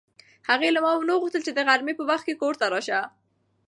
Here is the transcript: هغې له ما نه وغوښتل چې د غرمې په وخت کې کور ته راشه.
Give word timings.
هغې 0.49 0.69
له 0.75 0.79
ما 0.83 0.91
نه 1.07 1.13
وغوښتل 1.15 1.41
چې 1.47 1.51
د 1.53 1.59
غرمې 1.67 1.93
په 1.97 2.03
وخت 2.09 2.25
کې 2.27 2.39
کور 2.41 2.53
ته 2.59 2.65
راشه. 2.73 2.99